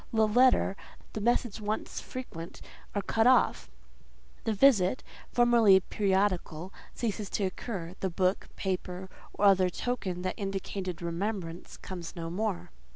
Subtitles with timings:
[0.11, 0.75] The letter,
[1.13, 2.59] the message once frequent,
[2.95, 3.69] are cut off;
[4.45, 11.03] the visit, formerly periodical, ceases to occur; the book, paper, or other token that indicated
[11.03, 12.71] remembrance, comes no more.